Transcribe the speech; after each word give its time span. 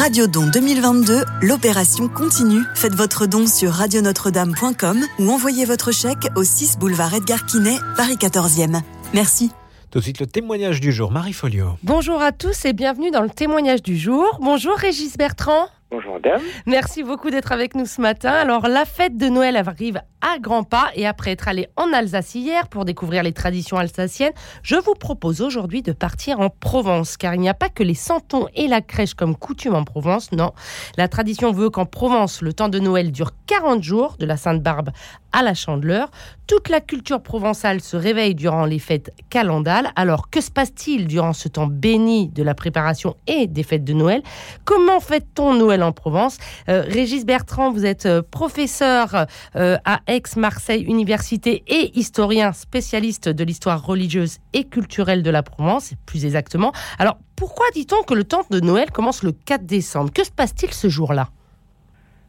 Radio 0.00 0.26
Don 0.26 0.46
2022, 0.46 1.24
l'opération 1.42 2.08
continue. 2.08 2.62
Faites 2.74 2.94
votre 2.94 3.26
don 3.26 3.46
sur 3.46 3.70
radionotre-dame.com 3.70 4.98
ou 5.18 5.30
envoyez 5.30 5.66
votre 5.66 5.92
chèque 5.92 6.26
au 6.36 6.42
6 6.42 6.78
boulevard 6.78 7.12
Edgar 7.12 7.44
Quinet, 7.44 7.76
Paris 7.98 8.14
14e. 8.14 8.80
Merci. 9.12 9.50
Tout 9.90 9.98
de 9.98 10.04
suite, 10.04 10.20
le 10.20 10.26
témoignage 10.26 10.80
du 10.80 10.90
jour, 10.90 11.10
Marie 11.10 11.34
Folio. 11.34 11.76
Bonjour 11.82 12.22
à 12.22 12.32
tous 12.32 12.64
et 12.64 12.72
bienvenue 12.72 13.10
dans 13.10 13.20
le 13.20 13.28
témoignage 13.28 13.82
du 13.82 13.98
jour. 13.98 14.38
Bonjour 14.40 14.74
Régis 14.74 15.18
Bertrand. 15.18 15.68
Bonjour 15.90 16.12
madame. 16.12 16.40
Merci 16.66 17.02
beaucoup 17.02 17.30
d'être 17.30 17.50
avec 17.50 17.74
nous 17.74 17.84
ce 17.84 18.00
matin. 18.00 18.30
Alors 18.30 18.68
la 18.68 18.84
fête 18.84 19.16
de 19.16 19.28
Noël 19.28 19.56
arrive 19.56 20.00
à 20.20 20.38
grands 20.38 20.62
pas 20.62 20.90
et 20.94 21.04
après 21.04 21.32
être 21.32 21.48
allé 21.48 21.66
en 21.76 21.92
Alsace 21.92 22.36
hier 22.36 22.68
pour 22.68 22.84
découvrir 22.84 23.24
les 23.24 23.32
traditions 23.32 23.76
alsaciennes, 23.76 24.32
je 24.62 24.76
vous 24.76 24.94
propose 24.94 25.40
aujourd'hui 25.40 25.82
de 25.82 25.90
partir 25.90 26.38
en 26.38 26.48
Provence 26.48 27.16
car 27.16 27.34
il 27.34 27.40
n'y 27.40 27.48
a 27.48 27.54
pas 27.54 27.70
que 27.70 27.82
les 27.82 27.94
santons 27.94 28.46
et 28.54 28.68
la 28.68 28.82
crèche 28.82 29.14
comme 29.14 29.34
coutume 29.34 29.74
en 29.74 29.82
Provence, 29.82 30.30
non. 30.30 30.52
La 30.96 31.08
tradition 31.08 31.50
veut 31.50 31.70
qu'en 31.70 31.86
Provence, 31.86 32.40
le 32.40 32.52
temps 32.52 32.68
de 32.68 32.78
Noël 32.78 33.10
dure 33.10 33.32
40 33.46 33.82
jours, 33.82 34.16
de 34.18 34.26
la 34.26 34.36
Sainte-Barbe 34.36 34.90
à 35.32 35.42
la 35.42 35.54
Chandeleur. 35.54 36.10
Toute 36.46 36.68
la 36.68 36.80
culture 36.80 37.22
provençale 37.22 37.80
se 37.80 37.96
réveille 37.96 38.34
durant 38.34 38.64
les 38.64 38.78
fêtes 38.78 39.12
calendales. 39.30 39.90
Alors 39.96 40.30
que 40.30 40.40
se 40.40 40.50
passe-t-il 40.50 41.06
durant 41.06 41.32
ce 41.32 41.48
temps 41.48 41.66
béni 41.66 42.28
de 42.28 42.42
la 42.42 42.54
préparation 42.54 43.14
et 43.26 43.46
des 43.46 43.62
fêtes 43.62 43.84
de 43.84 43.92
Noël? 43.92 44.22
Comment 44.64 45.00
fête-t-on 45.00 45.54
Noël 45.54 45.82
en 45.82 45.92
Provence? 45.92 46.38
Euh, 46.68 46.82
Régis 46.86 47.24
Bertrand, 47.24 47.70
vous 47.70 47.86
êtes 47.86 48.06
euh, 48.06 48.22
professeur 48.28 49.26
euh, 49.56 49.76
à 49.84 50.00
Aix-Marseille 50.06 50.82
Université 50.82 51.62
et 51.68 51.96
historien 51.98 52.52
spécialiste 52.52 53.28
de 53.28 53.44
l'histoire 53.44 53.84
religieuse 53.84 54.38
et 54.52 54.64
culturelle 54.64 55.22
de 55.22 55.30
la 55.30 55.42
Provence, 55.42 55.92
plus 56.06 56.24
exactement. 56.24 56.72
Alors 56.98 57.18
pourquoi 57.36 57.66
dit-on 57.74 58.02
que 58.02 58.14
le 58.14 58.24
temps 58.24 58.42
de 58.50 58.60
Noël 58.60 58.90
commence 58.90 59.22
le 59.22 59.32
4 59.32 59.64
décembre? 59.64 60.12
Que 60.12 60.24
se 60.24 60.30
passe-t-il 60.30 60.74
ce 60.74 60.88
jour-là? 60.88 61.30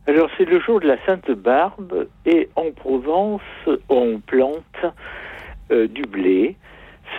Alors 0.07 0.29
c'est 0.37 0.45
le 0.45 0.59
jour 0.59 0.79
de 0.79 0.87
la 0.87 0.97
Sainte 1.05 1.29
Barbe 1.31 2.07
et 2.25 2.49
en 2.55 2.71
Provence 2.71 3.41
on 3.87 4.19
plante 4.19 4.63
euh, 5.71 5.87
du 5.87 6.03
blé. 6.03 6.55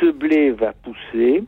Ce 0.01 0.11
blé 0.11 0.51
va 0.51 0.73
pousser 0.73 1.45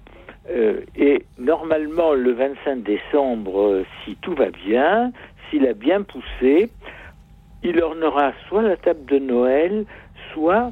euh, 0.51 0.81
et 0.95 1.25
normalement 1.39 2.13
le 2.13 2.33
25 2.33 2.83
décembre, 2.83 3.85
si 4.05 4.17
tout 4.21 4.35
va 4.35 4.51
bien, 4.51 5.11
s'il 5.51 5.67
a 5.67 5.73
bien 5.73 6.03
poussé, 6.03 6.71
il 7.63 7.83
ornera 7.83 8.33
soit 8.49 8.63
la 8.63 8.77
table 8.77 9.05
de 9.07 9.19
Noël, 9.19 9.87
soit 10.33 10.71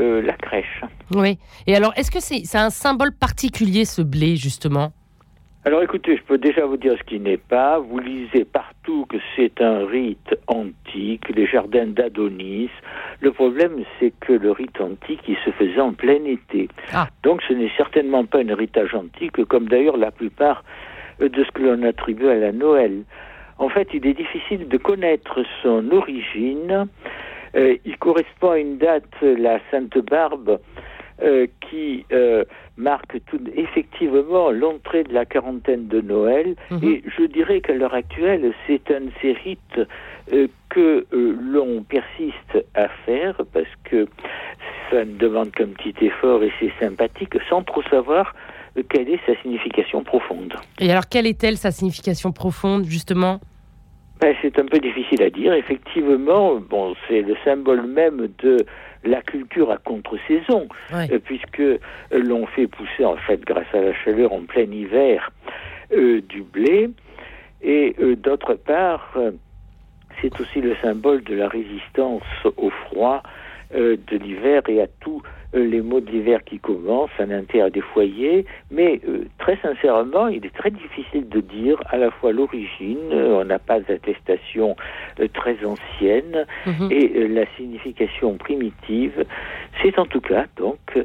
euh, 0.00 0.20
la 0.20 0.34
crèche. 0.34 0.82
Oui. 1.14 1.38
Et 1.66 1.74
alors 1.74 1.92
est-ce 1.96 2.10
que 2.10 2.20
c'est 2.20 2.58
un 2.58 2.70
symbole 2.70 3.12
particulier 3.12 3.84
ce 3.84 4.02
blé 4.02 4.36
justement? 4.36 4.92
Alors 5.68 5.82
écoutez, 5.82 6.16
je 6.16 6.22
peux 6.22 6.38
déjà 6.38 6.64
vous 6.64 6.78
dire 6.78 6.94
ce 6.98 7.04
qui 7.04 7.20
n'est 7.20 7.36
pas. 7.36 7.78
Vous 7.78 7.98
lisez 7.98 8.46
partout 8.46 9.04
que 9.04 9.18
c'est 9.36 9.60
un 9.60 9.84
rite 9.84 10.34
antique, 10.46 11.28
les 11.28 11.46
jardins 11.46 11.88
d'Adonis. 11.88 12.70
Le 13.20 13.32
problème, 13.32 13.84
c'est 14.00 14.14
que 14.18 14.32
le 14.32 14.50
rite 14.50 14.80
antique, 14.80 15.20
il 15.28 15.36
se 15.44 15.50
faisait 15.50 15.78
en 15.78 15.92
plein 15.92 16.24
été. 16.24 16.70
Ah. 16.94 17.08
Donc 17.22 17.42
ce 17.46 17.52
n'est 17.52 17.70
certainement 17.76 18.24
pas 18.24 18.38
un 18.38 18.48
héritage 18.48 18.94
antique, 18.94 19.44
comme 19.44 19.68
d'ailleurs 19.68 19.98
la 19.98 20.10
plupart 20.10 20.64
de 21.20 21.44
ce 21.44 21.50
que 21.50 21.60
l'on 21.60 21.82
attribue 21.82 22.30
à 22.30 22.36
la 22.36 22.52
Noël. 22.52 23.02
En 23.58 23.68
fait, 23.68 23.88
il 23.92 24.06
est 24.06 24.14
difficile 24.14 24.68
de 24.68 24.76
connaître 24.78 25.44
son 25.62 25.90
origine. 25.90 26.88
Euh, 27.56 27.76
il 27.84 27.98
correspond 27.98 28.52
à 28.52 28.58
une 28.58 28.78
date, 28.78 29.20
la 29.20 29.58
Sainte 29.70 29.98
Barbe, 29.98 30.60
euh, 31.20 31.48
qui 31.68 32.04
euh, 32.12 32.44
marque 32.76 33.18
tout, 33.26 33.40
effectivement 33.56 34.52
l'entrée 34.52 35.02
de 35.02 35.12
la 35.12 35.24
quarantaine 35.24 35.88
de 35.88 36.00
Noël. 36.00 36.54
Mhm. 36.70 36.80
Et 36.84 37.02
je 37.18 37.24
dirais 37.24 37.60
qu'à 37.60 37.74
l'heure 37.74 37.94
actuelle, 37.94 38.52
c'est 38.66 38.88
un 38.92 39.00
de 39.00 39.10
ces 39.20 39.32
rites 39.32 39.80
euh, 40.32 40.46
que 40.68 41.06
l'on 41.10 41.82
persiste 41.82 42.64
à 42.74 42.86
faire 43.04 43.34
parce 43.52 43.66
que 43.82 44.06
ça 44.90 45.04
ne 45.04 45.16
demande 45.16 45.50
qu'un 45.50 45.68
petit 45.68 45.94
effort 46.04 46.44
et 46.44 46.52
c'est 46.60 46.72
sympathique 46.78 47.34
sans 47.48 47.64
trop 47.64 47.82
savoir 47.84 48.32
quelle 48.88 49.08
est 49.08 49.20
sa 49.26 49.34
signification 49.42 50.04
profonde. 50.04 50.54
Et 50.78 50.88
alors, 50.90 51.08
quelle 51.08 51.26
est-elle 51.26 51.56
sa 51.56 51.72
signification 51.72 52.30
profonde, 52.30 52.84
justement? 52.84 53.40
Ben, 54.20 54.36
C'est 54.40 54.58
un 54.58 54.66
peu 54.66 54.78
difficile 54.78 55.22
à 55.22 55.30
dire. 55.30 55.52
Effectivement, 55.52 56.56
bon, 56.56 56.94
c'est 57.08 57.22
le 57.22 57.34
symbole 57.44 57.86
même 57.86 58.28
de 58.42 58.64
la 59.04 59.22
culture 59.22 59.70
à 59.70 59.76
contre-saison, 59.78 60.68
euh, 60.92 61.18
puisque 61.24 61.60
euh, 61.60 61.78
l'on 62.10 62.46
fait 62.46 62.66
pousser, 62.66 63.04
en 63.04 63.16
fait, 63.16 63.40
grâce 63.44 63.72
à 63.72 63.80
la 63.80 63.94
chaleur 63.94 64.32
en 64.32 64.42
plein 64.42 64.70
hiver, 64.70 65.30
euh, 65.92 66.20
du 66.22 66.42
blé, 66.42 66.90
et 67.62 67.94
euh, 68.00 68.16
d'autre 68.16 68.54
part, 68.54 69.12
euh, 69.16 69.32
c'est 70.20 70.40
aussi 70.40 70.60
le 70.60 70.76
symbole 70.82 71.22
de 71.24 71.34
la 71.34 71.48
résistance 71.48 72.22
au 72.56 72.70
froid 72.70 73.22
de 73.70 74.16
l'hiver 74.16 74.62
et 74.68 74.80
à 74.80 74.84
euh, 74.84 75.20
les 75.54 75.80
maux 75.80 76.00
de 76.00 76.10
l'hiver 76.10 76.44
qui 76.44 76.58
commencent 76.58 77.10
à 77.18 77.24
l'intérieur 77.26 77.70
des 77.70 77.80
foyers. 77.80 78.44
Mais 78.70 79.00
euh, 79.08 79.24
très 79.38 79.56
sincèrement, 79.62 80.28
il 80.28 80.44
est 80.44 80.54
très 80.54 80.70
difficile 80.70 81.28
de 81.28 81.40
dire 81.40 81.80
à 81.90 81.96
la 81.96 82.10
fois 82.10 82.32
l'origine, 82.32 82.98
euh, 83.12 83.40
on 83.40 83.44
n'a 83.44 83.58
pas 83.58 83.80
d'attestation 83.80 84.76
euh, 85.20 85.28
très 85.32 85.56
ancienne, 85.64 86.46
Mhm. 86.66 86.88
et 86.90 87.12
euh, 87.16 87.28
la 87.28 87.46
signification 87.56 88.36
primitive, 88.36 89.24
c'est 89.82 89.98
en 89.98 90.06
tout 90.06 90.20
cas 90.20 90.44
donc 90.56 90.78
euh, 90.96 91.04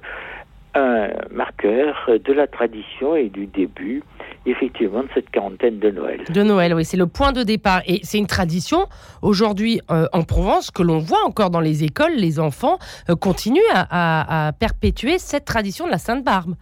un 0.75 1.09
marqueur 1.31 2.09
de 2.23 2.33
la 2.33 2.47
tradition 2.47 3.15
et 3.15 3.29
du 3.29 3.45
début, 3.45 4.01
effectivement, 4.45 5.03
de 5.03 5.09
cette 5.13 5.29
quarantaine 5.29 5.79
de 5.79 5.91
Noël. 5.91 6.21
De 6.29 6.43
Noël, 6.43 6.73
oui, 6.73 6.83
c'est 6.85 6.97
le 6.97 7.07
point 7.07 7.31
de 7.31 7.43
départ. 7.43 7.81
Et 7.87 7.99
c'est 8.03 8.17
une 8.17 8.27
tradition, 8.27 8.87
aujourd'hui, 9.21 9.81
euh, 9.91 10.07
en 10.13 10.23
Provence, 10.23 10.71
que 10.71 10.81
l'on 10.83 10.99
voit 10.99 11.23
encore 11.25 11.49
dans 11.49 11.59
les 11.59 11.83
écoles, 11.83 12.13
les 12.15 12.39
enfants 12.39 12.77
euh, 13.09 13.15
continuent 13.15 13.61
à, 13.73 13.85
à- 13.89 14.47
à 14.47 14.51
perpétuer 14.51 15.17
cette 15.19 15.45
tradition 15.45 15.85
de 15.85 15.91
la 15.91 15.97
Sainte 15.99 16.23
Barbe. 16.23 16.55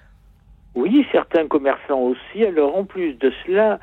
Oui, 0.76 1.06
certains 1.12 1.48
commerçants 1.48 2.00
aussi. 2.00 2.46
Alors 2.46 2.76
en 2.78 2.86
plus 2.86 3.14
de 3.16 3.32
cela, 3.46 3.80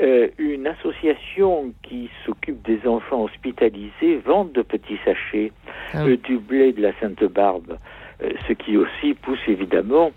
euh, 0.00 0.28
une 0.38 0.66
association 0.68 1.72
qui 1.82 2.08
s'occupe 2.24 2.62
des 2.64 2.80
enfants 2.86 3.22
hospitalisés 3.24 4.18
vend 4.24 4.44
de 4.44 4.62
petits 4.62 4.98
sachets 5.04 5.50
Ah. 5.92 6.04
du 6.04 6.38
blé 6.38 6.72
de 6.72 6.80
la 6.82 6.92
Sainte 7.00 7.24
Barbe, 7.24 7.72
euh, 7.72 7.76
ce 8.20 8.52
qui 8.52 8.76
aussi 8.76 9.14
pousse 9.14 9.38
évidemment 9.46 10.10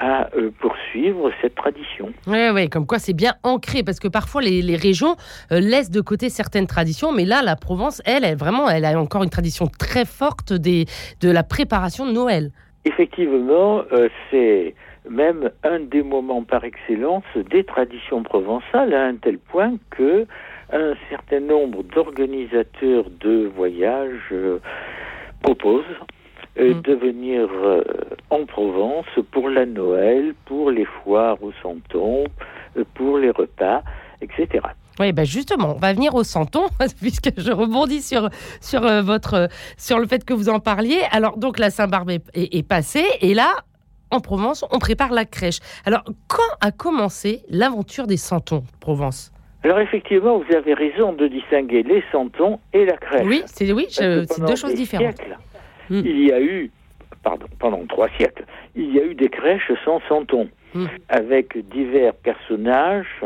à 0.00 0.34
euh, 0.34 0.50
poursuivre 0.58 1.30
cette 1.42 1.54
tradition. 1.54 2.10
Oui, 2.26 2.48
oui, 2.54 2.68
comme 2.70 2.86
quoi 2.86 2.98
c'est 2.98 3.12
bien 3.12 3.34
ancré, 3.42 3.82
parce 3.82 4.00
que 4.00 4.08
parfois 4.08 4.40
les, 4.40 4.62
les 4.62 4.76
régions 4.76 5.14
euh, 5.52 5.60
laissent 5.60 5.90
de 5.90 6.00
côté 6.00 6.30
certaines 6.30 6.66
traditions, 6.66 7.12
mais 7.12 7.26
là, 7.26 7.42
la 7.42 7.54
Provence, 7.54 8.00
elle, 8.06 8.24
elle, 8.24 8.36
vraiment, 8.38 8.68
elle 8.68 8.86
a 8.86 8.98
encore 8.98 9.22
une 9.22 9.30
tradition 9.30 9.66
très 9.66 10.06
forte 10.06 10.54
des, 10.54 10.86
de 11.20 11.30
la 11.30 11.42
préparation 11.42 12.06
de 12.06 12.12
Noël. 12.12 12.50
Effectivement, 12.86 13.82
euh, 13.92 14.08
c'est 14.30 14.74
même 15.08 15.50
un 15.64 15.80
des 15.80 16.02
moments 16.02 16.44
par 16.44 16.64
excellence 16.64 17.24
des 17.50 17.64
traditions 17.64 18.22
provençales, 18.22 18.94
à 18.94 19.04
un 19.04 19.16
tel 19.16 19.38
point 19.38 19.74
que 19.90 20.26
un 20.72 20.94
certain 21.10 21.40
nombre 21.40 21.82
d'organisateurs 21.82 23.04
de 23.20 23.50
voyages 23.54 24.28
euh, 24.32 24.60
proposent 25.42 25.84
euh, 26.60 26.74
Mm. 26.74 26.80
de 26.82 26.94
venir 26.94 27.48
euh, 27.64 27.82
en 28.30 28.44
Provence 28.46 29.06
pour 29.32 29.48
la 29.48 29.66
Noël, 29.66 30.34
pour 30.44 30.70
les 30.70 30.84
foires 30.84 31.42
au 31.42 31.52
Santon, 31.62 32.24
euh, 32.76 32.84
pour 32.94 33.18
les 33.18 33.30
repas, 33.30 33.82
etc. 34.20 34.64
Oui, 34.98 35.12
ben 35.12 35.24
justement, 35.24 35.74
on 35.76 35.78
va 35.78 35.92
venir 35.94 36.14
au 36.14 36.22
Santon, 36.24 36.64
puisque 37.00 37.30
je 37.38 37.52
rebondis 37.52 38.02
sur, 38.02 38.28
sur, 38.60 38.82
votre, 39.02 39.48
sur 39.78 39.98
le 39.98 40.06
fait 40.06 40.24
que 40.24 40.34
vous 40.34 40.48
en 40.50 40.60
parliez. 40.60 41.00
Alors, 41.10 41.38
donc, 41.38 41.58
la 41.58 41.70
Saint-Barbe 41.70 42.10
est, 42.10 42.22
est- 42.34 42.54
est 42.58 42.62
passée, 42.68 43.04
et 43.22 43.32
là, 43.34 43.54
en 44.10 44.20
Provence, 44.20 44.64
on 44.72 44.78
prépare 44.78 45.12
la 45.12 45.24
crèche. 45.24 45.60
Alors, 45.86 46.02
quand 46.28 46.42
a 46.60 46.72
commencé 46.72 47.42
l'aventure 47.48 48.06
des 48.06 48.16
Santons, 48.18 48.58
de 48.58 48.78
Provence? 48.80 49.32
Alors 49.62 49.78
effectivement, 49.80 50.38
vous 50.38 50.56
avez 50.56 50.72
raison 50.72 51.12
de 51.12 51.28
distinguer 51.28 51.82
les 51.82 52.02
Santons 52.10 52.58
et 52.72 52.86
la 52.86 52.96
crèche. 52.96 53.26
Oui, 53.26 53.42
c'est 53.44 53.70
oui, 53.72 53.86
c'est 53.90 54.26
deux 54.40 54.56
choses 54.56 54.74
différentes. 54.74 55.14
siècles, 55.16 55.36
Mm. 55.90 56.02
Il 56.04 56.20
y 56.26 56.32
a 56.32 56.40
eu, 56.40 56.70
pardon, 57.22 57.46
pendant 57.58 57.84
trois 57.86 58.08
siècles, 58.16 58.44
il 58.76 58.94
y 58.94 59.00
a 59.00 59.04
eu 59.04 59.14
des 59.14 59.28
crèches 59.28 59.72
sans 59.84 60.00
santon, 60.08 60.48
Mm. 60.72 60.86
avec 61.08 61.58
divers 61.68 62.14
personnages 62.14 63.20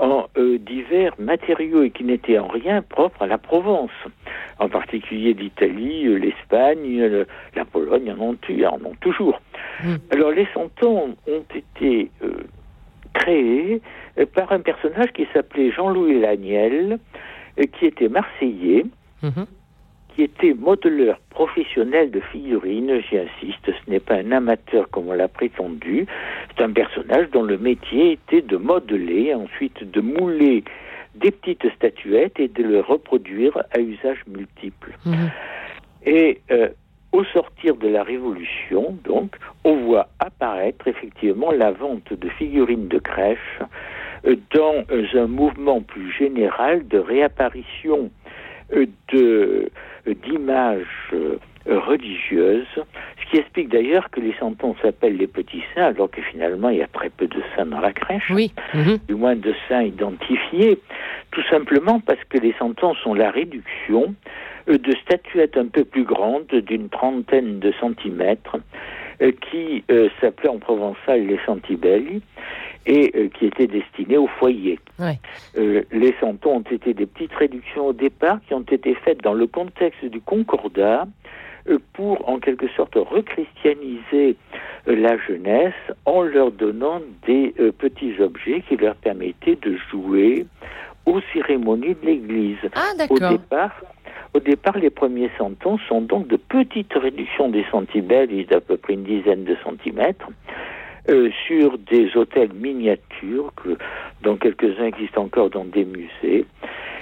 en 0.00 0.26
euh, 0.36 0.58
divers 0.58 1.14
matériaux 1.20 1.82
et 1.84 1.90
qui 1.90 2.02
n'étaient 2.04 2.38
en 2.40 2.48
rien 2.48 2.82
propres 2.82 3.22
à 3.22 3.26
la 3.28 3.38
Provence. 3.38 3.92
En 4.58 4.68
particulier 4.68 5.32
l'Italie, 5.32 6.06
euh, 6.08 6.16
l'Espagne, 6.18 7.00
euh, 7.00 7.24
la 7.54 7.64
Pologne 7.64 8.12
en 8.12 8.20
ont, 8.20 8.36
eu- 8.48 8.64
en 8.64 8.80
ont 8.84 8.96
toujours. 9.00 9.40
Mm. 9.84 9.94
Alors 10.10 10.30
les 10.32 10.46
santons 10.52 11.14
ont 11.28 11.44
été 11.54 12.10
euh, 12.24 12.32
créés 13.14 13.80
par 14.34 14.50
un 14.52 14.60
personnage 14.60 15.12
qui 15.12 15.26
s'appelait 15.32 15.70
Jean-Louis 15.70 16.20
Laniel, 16.20 16.98
euh, 17.58 17.62
qui 17.78 17.86
était 17.86 18.08
marseillais 18.08 18.84
Mhm. 19.22 19.46
Qui 20.18 20.24
était 20.24 20.52
modeleur 20.52 21.20
professionnel 21.30 22.10
de 22.10 22.18
figurines, 22.18 23.00
j'y 23.08 23.18
insiste, 23.18 23.64
ce 23.66 23.88
n'est 23.90 24.00
pas 24.00 24.16
un 24.16 24.32
amateur 24.32 24.90
comme 24.90 25.10
on 25.10 25.12
l'a 25.12 25.28
prétendu, 25.28 26.06
c'est 26.48 26.64
un 26.64 26.72
personnage 26.72 27.30
dont 27.30 27.44
le 27.44 27.56
métier 27.56 28.12
était 28.12 28.42
de 28.42 28.56
modeler, 28.56 29.32
ensuite 29.32 29.88
de 29.88 30.00
mouler 30.00 30.64
des 31.14 31.30
petites 31.30 31.72
statuettes 31.76 32.40
et 32.40 32.48
de 32.48 32.64
les 32.64 32.80
reproduire 32.80 33.56
à 33.70 33.78
usage 33.78 34.18
multiple. 34.26 34.98
Mhm. 35.06 35.30
Et 36.04 36.40
euh, 36.50 36.70
au 37.12 37.22
sortir 37.22 37.76
de 37.76 37.86
la 37.86 38.02
Révolution, 38.02 38.98
donc, 39.04 39.36
on 39.62 39.76
voit 39.76 40.08
apparaître 40.18 40.88
effectivement 40.88 41.52
la 41.52 41.70
vente 41.70 42.12
de 42.12 42.28
figurines 42.30 42.88
de 42.88 42.98
crèche 42.98 43.60
euh, 44.26 44.34
dans 44.52 44.84
euh, 44.90 45.06
un 45.14 45.28
mouvement 45.28 45.80
plus 45.80 46.10
général 46.10 46.88
de 46.88 46.98
réapparition 46.98 48.10
de 49.12 49.70
d'images 50.14 51.12
euh, 51.12 51.38
religieuses, 51.66 52.66
ce 52.74 53.30
qui 53.30 53.36
explique 53.38 53.68
d'ailleurs 53.68 54.10
que 54.10 54.20
les 54.20 54.34
santons 54.38 54.74
s'appellent 54.80 55.16
les 55.16 55.26
petits 55.26 55.62
saints, 55.74 55.86
alors 55.86 56.10
que 56.10 56.22
finalement 56.22 56.70
il 56.70 56.78
y 56.78 56.82
a 56.82 56.86
très 56.86 57.10
peu 57.10 57.26
de 57.26 57.40
saints 57.54 57.66
dans 57.66 57.80
la 57.80 57.92
crèche 57.92 58.30
Oui. 58.30 58.52
Mhm. 58.74 58.98
du 59.06 59.14
moins 59.14 59.36
de 59.36 59.54
saints 59.68 59.82
identifiés, 59.82 60.78
tout 61.30 61.42
simplement 61.50 62.00
parce 62.00 62.22
que 62.28 62.38
les 62.38 62.54
santons 62.58 62.94
sont 62.94 63.14
la 63.14 63.30
réduction 63.30 64.14
euh, 64.68 64.78
de 64.78 64.94
statuettes 65.02 65.56
un 65.56 65.66
peu 65.66 65.84
plus 65.84 66.04
grandes, 66.04 66.46
d'une 66.46 66.88
trentaine 66.88 67.58
de 67.58 67.72
centimètres, 67.80 68.56
euh, 69.20 69.32
qui 69.50 69.84
euh, 69.90 70.08
s'appelaient 70.20 70.48
en 70.48 70.58
provençal 70.58 71.26
les 71.26 71.38
santibelli 71.44 72.22
et 72.88 73.12
euh, 73.14 73.28
qui 73.28 73.46
étaient 73.46 73.66
destinées 73.66 74.16
au 74.16 74.26
foyer. 74.26 74.80
Ouais. 74.98 75.20
Euh, 75.58 75.82
les 75.92 76.14
santons 76.20 76.56
ont 76.56 76.60
été 76.72 76.94
des 76.94 77.06
petites 77.06 77.34
réductions 77.34 77.88
au 77.88 77.92
départ 77.92 78.38
qui 78.48 78.54
ont 78.54 78.62
été 78.62 78.94
faites 78.94 79.22
dans 79.22 79.34
le 79.34 79.46
contexte 79.46 80.04
du 80.06 80.20
concordat 80.20 81.06
euh, 81.68 81.78
pour 81.92 82.26
en 82.28 82.38
quelque 82.38 82.66
sorte 82.68 82.94
rechristianiser 82.96 84.36
la 84.86 85.18
jeunesse 85.18 85.74
en 86.06 86.22
leur 86.22 86.50
donnant 86.50 87.02
des 87.26 87.52
petits 87.76 88.14
objets 88.20 88.62
qui 88.66 88.76
leur 88.78 88.94
permettaient 88.94 89.58
de 89.60 89.76
jouer 89.90 90.46
aux 91.04 91.20
cérémonies 91.34 91.94
de 92.00 92.06
l'Église. 92.06 92.56
Ah, 92.74 92.92
Au 92.94 92.96
d'accord. 92.96 93.30
départ, 93.32 93.82
au 94.32 94.40
départ, 94.40 94.78
les 94.78 94.88
premiers 94.88 95.30
santons 95.36 95.78
sont 95.88 96.00
donc 96.00 96.26
de 96.28 96.36
petites 96.36 96.94
réductions 96.94 97.50
des 97.50 97.66
centibelles 97.70 98.46
d'à 98.46 98.62
peu 98.62 98.78
près 98.78 98.94
une 98.94 99.04
dizaine 99.04 99.44
de 99.44 99.56
centimètres 99.62 100.28
euh, 101.08 101.30
sur 101.46 101.78
des 101.78 102.16
hôtels 102.16 102.52
miniatures 102.52 103.52
que, 103.56 103.76
dont 104.22 104.36
quelques-uns 104.36 104.86
existent 104.86 105.22
encore 105.22 105.50
dans 105.50 105.64
des 105.64 105.84
musées. 105.84 106.46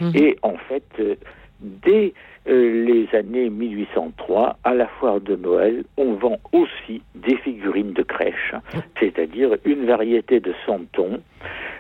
Mhm. 0.01 0.13
Et 0.15 0.37
en 0.43 0.57
fait, 0.69 0.85
euh, 1.01 1.15
dès 1.61 2.13
euh, 2.49 2.85
les 2.85 3.09
années 3.19 3.51
1803, 3.51 4.59
à 4.63 4.75
la 4.75 4.87
foire 4.87 5.21
de 5.21 5.35
Noël, 5.35 5.85
on 5.97 6.13
vend 6.13 6.39
aussi 6.53 7.03
des 7.15 7.37
figurines 7.37 7.93
de 7.93 8.03
crèche, 8.03 8.55
c'est-à-dire 9.01 9.57
une 9.65 9.87
variété 9.87 10.39
de 10.39 10.55
santons 10.65 11.21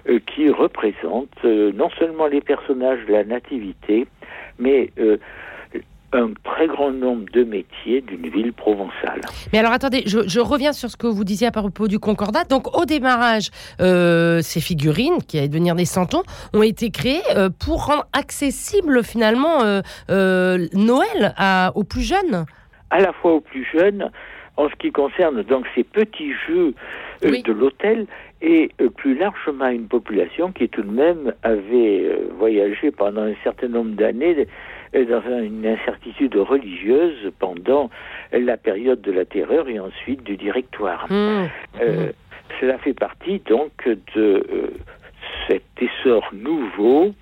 euh, 0.08 0.19
qui 0.26 0.50
représentent 0.50 1.44
euh, 1.44 1.70
non 1.73 1.90
seulement 1.99 2.26
les 2.26 2.40
personnages 2.40 3.05
de 3.06 3.12
la 3.12 3.25
nativité, 3.25 4.06
mais 4.58 4.90
euh, 4.99 5.19
un 6.12 6.30
très 6.44 6.66
grand 6.66 6.90
nombre 6.92 7.24
de 7.32 7.44
métiers 7.44 8.00
d'une 8.00 8.28
ville 8.28 8.52
provençale. 8.52 9.20
Mais 9.52 9.58
alors 9.58 9.72
attendez, 9.72 10.02
je, 10.06 10.20
je 10.26 10.40
reviens 10.40 10.72
sur 10.72 10.88
ce 10.90 10.96
que 10.96 11.06
vous 11.06 11.24
disiez 11.24 11.46
à 11.48 11.50
propos 11.50 11.88
du 11.88 11.98
Concordat. 11.98 12.44
Donc 12.44 12.76
au 12.76 12.84
démarrage, 12.84 13.50
euh, 13.80 14.40
ces 14.42 14.60
figurines, 14.60 15.18
qui 15.26 15.38
allaient 15.38 15.48
devenir 15.48 15.74
des 15.74 15.84
santons, 15.84 16.22
ont 16.54 16.62
été 16.62 16.90
créées 16.90 17.22
euh, 17.36 17.48
pour 17.50 17.86
rendre 17.86 18.06
accessible 18.12 19.02
finalement 19.04 19.62
euh, 20.08 20.66
Noël 20.72 21.34
à- 21.36 21.72
aux 21.74 21.84
plus 21.84 22.02
jeunes. 22.02 22.46
à 22.90 23.00
la 23.00 23.12
fois 23.12 23.32
aux 23.34 23.40
plus 23.40 23.66
jeunes, 23.72 24.10
en 24.56 24.68
ce 24.70 24.74
qui 24.76 24.90
concerne 24.92 25.42
donc 25.42 25.66
ces 25.74 25.84
petits 25.84 26.32
jeux 26.48 26.74
Oui. 27.24 27.42
de 27.42 27.52
l'hôtel, 27.52 28.06
et 28.42 28.70
plus 28.96 29.16
largement 29.18 29.68
une 29.68 29.86
population 29.88 30.52
qui 30.52 30.68
tout 30.68 30.82
de 30.82 30.90
même 30.90 31.32
avait 31.42 32.10
voyagé 32.38 32.90
pendant 32.90 33.22
un 33.22 33.34
certain 33.42 33.68
nombre 33.68 33.92
d'années 33.96 34.46
dans 34.94 35.22
un- 35.32 35.42
une 35.42 35.66
incertitude 35.66 36.36
religieuse 36.36 37.32
pendant 37.38 37.90
la 38.32 38.56
période 38.56 39.00
de 39.02 39.12
la 39.12 39.24
terreur 39.24 39.68
et 39.68 39.78
ensuite 39.78 40.22
du 40.24 40.36
directoire. 40.36 41.06
Mmh. 41.10 41.48
Euh, 41.80 42.12
cela 42.60 42.78
fait 42.78 42.94
partie 42.94 43.40
donc 43.40 43.72
de 43.86 44.46
euh, 44.50 44.70
cet 45.48 45.62
essor 45.80 46.28
nouveau 46.32 47.12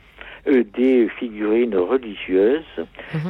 euh, 0.47 0.63
des 0.77 1.09
figurines 1.19 1.75
religieuses 1.77 2.63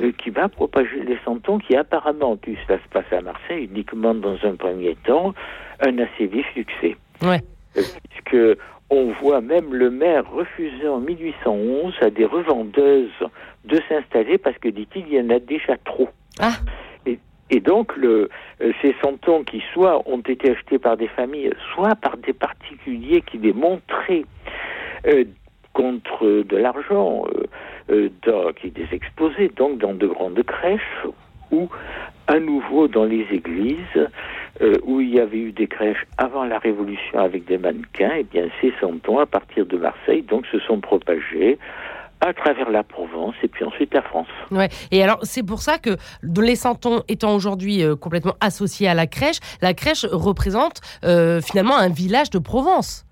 euh, 0.03 0.11
qui 0.19 0.31
va 0.31 0.49
propager 0.49 1.01
les 1.05 1.17
santons 1.25 1.59
qui 1.59 1.77
apparemment, 1.77 2.37
puis 2.37 2.57
cela 2.67 2.79
se 2.79 2.89
passe 2.89 3.13
à 3.13 3.21
Marseille 3.21 3.69
uniquement 3.71 4.15
dans 4.15 4.37
un 4.45 4.57
premier 4.57 4.97
temps, 5.05 5.33
un 5.81 5.99
assez 5.99 6.27
vif 6.27 6.47
succès. 6.55 6.97
Ouais. 7.23 7.41
Euh, 7.77 7.83
puisque 8.11 8.59
on 8.91 9.13
voit 9.13 9.41
même 9.41 9.75
le 9.75 9.91
maire 9.91 10.31
refuser 10.31 10.89
en 10.89 11.01
1811 11.01 11.95
à 12.03 12.11
des 12.11 12.25
revendeuses 12.25 13.11
de 13.65 13.81
s'installer 13.89 14.39
parce 14.39 14.59
que, 14.59 14.69
dit-il, 14.69 15.07
il 15.09 15.15
y 15.15 15.21
en 15.21 15.31
a 15.31 15.39
déjà 15.39 15.77
trop. 15.85 16.09
Ah. 16.39 16.53
Et, 17.07 17.19
et 17.51 17.61
donc, 17.61 17.97
le, 17.97 18.29
euh, 18.61 18.73
ces 18.83 18.95
santons 19.03 19.43
qui 19.45 19.63
soit 19.73 20.03
ont 20.09 20.21
été 20.21 20.51
achetés 20.51 20.79
par 20.79 20.97
des 20.97 21.09
familles, 21.09 21.53
soit 21.75 21.95
par 21.97 22.17
des 22.19 22.33
particuliers 22.33 23.23
qui 23.23 23.39
les 23.39 23.53
montraient 23.53 24.25
euh, 25.07 25.25
contre 25.75 26.45
de 26.49 26.57
l'argent, 26.57 27.25
euh, 27.91 28.09
euh, 28.27 28.53
qui 28.53 28.73
les 28.75 28.89
exposaient 28.93 29.51
donc 29.55 29.79
dans 29.79 29.93
de 29.93 30.07
grandes 30.07 30.43
crèches 30.43 31.07
ou 31.51 31.69
à 32.27 32.39
nouveau 32.39 32.89
dans 32.89 33.05
les 33.05 33.27
églises 33.31 34.09
euh, 34.61 34.77
où 34.85 35.01
il 35.01 35.11
y 35.15 35.21
avait 35.21 35.39
eu 35.39 35.53
des 35.53 35.67
crèches 35.67 36.05
avant 36.19 36.45
la 36.45 36.59
Révolution 36.59 37.19
avec 37.19 37.45
des 37.47 37.59
mannequins, 37.59 38.13
et 38.15 38.23
bien 38.25 38.47
ces 38.61 38.73
santons 38.81 39.19
à 39.19 39.27
partir 39.27 39.67
de 39.67 39.77
Marseille 39.77 40.23
donc 40.23 40.47
se 40.47 40.59
sont 40.61 40.81
propagés 40.81 41.59
à 42.21 42.33
travers 42.33 42.71
la 42.71 42.83
Provence 42.83 43.35
et 43.43 43.49
puis 43.49 43.65
ensuite 43.65 43.93
la 43.93 44.01
France. 44.01 44.29
Ouais. 44.51 44.69
Et 44.91 45.03
alors, 45.03 45.19
c'est 45.23 45.43
pour 45.45 45.61
ça 45.61 45.79
que 45.79 45.97
les 46.41 46.57
santons 46.57 47.03
étant 47.09 47.35
aujourd'hui 47.35 47.83
euh, 47.83 47.97
complètement 47.97 48.35
associés 48.41 48.89
à 48.89 48.95
la 48.95 49.07
crèche, 49.07 49.41
la 49.61 49.75
crèche 49.75 50.07
représente 50.07 50.81
euh, 51.05 51.41
finalement 51.43 51.77
un 51.77 51.91
village 51.91 52.31
de 52.31 52.39
Provence. 52.39 53.05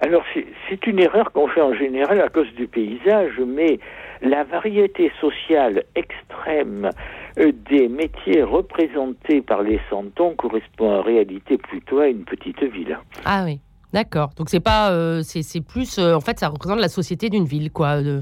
Alors 0.00 0.22
c'est- 0.32 0.46
une 0.86 0.98
erreur 0.98 1.30
qu'on 1.32 1.46
fait 1.48 1.60
en 1.60 1.72
général 1.72 2.20
à 2.20 2.28
cause 2.28 2.52
du 2.54 2.66
paysage, 2.66 3.34
mais 3.46 3.78
la 4.22 4.42
variété 4.42 5.12
sociale 5.20 5.84
extrême 5.94 6.90
des 7.36 7.88
métiers 7.88 8.42
représentés 8.42 9.40
par 9.42 9.62
les 9.62 9.80
santons 9.90 10.34
correspond 10.34 10.90
en 10.98 11.02
réalité 11.02 11.58
plutôt 11.58 11.98
à 11.98 12.08
une 12.08 12.24
petite 12.24 12.62
ville. 12.62 12.98
Ah 13.24 13.42
oui, 13.44 13.60
d'accord. 13.92 14.30
Donc 14.36 14.48
c'est 14.48 14.60
pas, 14.62 14.90
euh, 14.92 15.22
c'est 15.22 15.42
c'est 15.42 15.60
plus, 15.60 15.98
euh, 15.98 16.14
en 16.14 16.20
fait, 16.20 16.38
ça 16.38 16.48
représente 16.48 16.80
la 16.80 16.88
société 16.88 17.30
d'une 17.30 17.44
ville, 17.44 17.70
quoi. 17.72 18.02
de- 18.02 18.20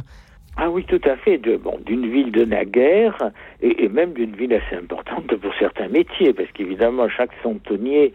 Ah 0.56 0.70
oui, 0.70 0.84
tout 0.84 1.00
à 1.04 1.16
fait, 1.16 1.38
de, 1.38 1.56
bon, 1.56 1.78
d'une 1.86 2.06
ville 2.10 2.30
de 2.32 2.44
naguère 2.44 3.16
et, 3.62 3.84
et 3.84 3.88
même 3.88 4.12
d'une 4.12 4.34
ville 4.34 4.52
assez 4.54 4.76
importante 4.76 5.34
pour 5.36 5.52
certains 5.58 5.88
métiers, 5.88 6.32
parce 6.32 6.50
qu'évidemment 6.52 7.08
chaque 7.08 7.30
santonnier 7.42 8.12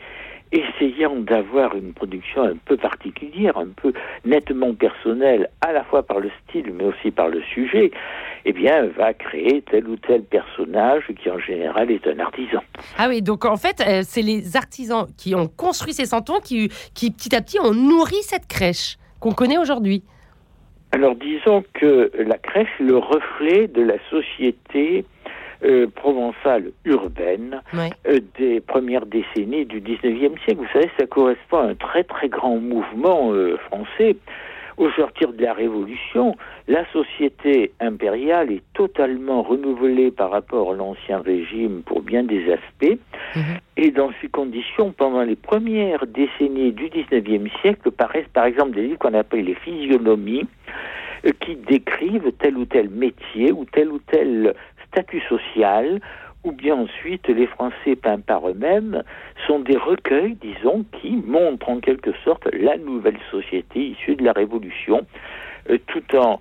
essayant 0.52 1.16
d'avoir 1.16 1.76
une 1.76 1.94
production 1.94 2.44
un 2.44 2.58
peu 2.66 2.78
particulière, 2.78 3.58
un 3.58 3.68
peu 3.68 3.94
nettement 4.26 4.74
personnelle, 4.74 5.50
à 5.62 5.74
la 5.74 5.84
fois 5.84 6.04
par 6.04 6.20
le 6.20 6.30
style 6.44 6.74
mais 6.74 6.86
aussi 6.86 7.12
par 7.12 7.28
le 7.28 7.42
sujet, 7.54 7.92
eh 8.46 8.54
bien 8.54 8.88
va 8.88 9.14
créer 9.14 9.62
tel 9.70 9.88
ou 9.88 9.98
tel 9.98 10.24
personnage 10.24 11.04
qui 11.22 11.30
en 11.30 11.40
général 11.40 11.92
est 11.92 12.08
un 12.08 12.20
artisan. 12.20 12.62
Ah 12.98 13.08
oui, 13.10 13.22
donc 13.22 13.46
en 13.46 13.58
fait, 13.58 13.82
euh, 13.82 14.02
c'est 14.04 14.22
les 14.22 14.56
artisans 14.56 15.08
qui 15.18 15.36
ont 15.36 15.48
construit 15.48 15.94
ces 15.94 16.06
santons 16.06 16.40
qui, 16.40 16.70
qui 16.94 17.12
petit 17.12 17.36
à 17.36 17.42
petit 17.42 17.60
ont 17.60 17.74
nourri 17.74 18.22
cette 18.22 18.48
crèche 18.48 18.98
qu'on 19.20 19.34
connaît 19.34 19.58
aujourd'hui. 19.58 20.04
Alors 20.94 21.16
disons 21.16 21.64
que 21.74 22.12
la 22.18 22.38
crèche 22.38 22.70
est 22.80 22.84
le 22.84 22.98
reflet 22.98 23.68
de 23.68 23.82
la 23.82 23.96
société 24.10 25.06
euh, 25.64 25.88
provençale 25.88 26.72
urbaine 26.86 27.62
euh, 27.76 28.20
des 28.38 28.62
premières 28.62 29.06
décennies 29.06 29.66
du 29.66 29.82
19e 29.82 30.38
siècle. 30.44 30.58
Vous 30.58 30.72
savez, 30.74 30.90
ça 31.00 31.08
correspond 31.08 31.58
à 31.58 31.64
un 31.70 31.76
très 31.76 32.04
très 32.04 32.30
grand 32.30 32.58
mouvement 32.58 33.32
euh, 33.34 33.58
français. 33.58 34.16
Au 34.78 34.92
sortir 34.92 35.34
de 35.34 35.42
la 35.42 35.54
Révolution, 35.54 36.36
la 36.68 36.86
société 36.92 37.72
impériale 37.80 38.52
est 38.52 38.62
totalement 38.76 39.42
renouvelée 39.42 40.12
par 40.12 40.30
rapport 40.30 40.72
à 40.72 40.76
l'ancien 40.76 41.18
régime 41.20 41.82
pour 41.84 42.04
bien 42.04 42.22
des 42.22 42.52
aspects. 42.52 43.00
Mhm. 43.36 43.42
Et 43.78 43.90
dans 43.90 44.12
ces 44.22 44.28
conditions, 44.28 44.92
pendant 44.92 45.24
les 45.24 45.36
premières 45.36 46.06
décennies 46.06 46.74
du 46.74 46.90
19e 46.90 47.50
siècle, 47.62 47.90
paraissent 47.90 48.30
par 48.32 48.46
exemple 48.46 48.76
des 48.76 48.84
livres 48.84 49.00
qu'on 49.00 49.16
appelle 49.16 49.46
les 49.46 49.56
physionomies, 49.56 50.46
euh, 51.26 51.32
qui 51.40 51.56
décrivent 51.56 52.32
tel 52.38 52.56
ou 52.58 52.66
tel 52.66 52.90
métier 52.90 53.52
ou 53.52 53.66
tel 53.66 53.90
ou 53.90 54.00
tel 54.12 54.54
statut 54.92 55.22
social, 55.22 56.00
ou 56.44 56.52
bien 56.52 56.76
ensuite 56.76 57.28
les 57.28 57.48
Français 57.48 57.96
peints 57.96 58.20
par 58.20 58.48
eux-mêmes 58.48 59.04
sont 59.48 59.60
des 59.60 59.78
recueils, 59.78 60.36
disons, 60.36 60.86
qui 61.02 61.18
montrent 61.18 61.70
en 61.70 61.80
quelque 61.80 62.12
sorte 62.24 62.48
la 62.54 62.78
nouvelle 62.78 63.20
société 63.32 63.80
issue 63.80 64.16
de 64.16 64.24
la 64.24 64.32
Révolution, 64.32 65.06
euh, 65.70 65.78
tout 65.88 66.16
en 66.16 66.40